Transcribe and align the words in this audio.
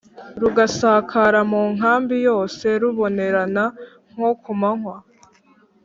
rugasakara 0.41 1.39
mu 1.51 1.61
nkambi 1.75 2.15
yose 2.27 2.65
rubonerana 2.81 3.63
nko 4.11 4.29
ku 4.41 4.51
manywa. 4.59 4.97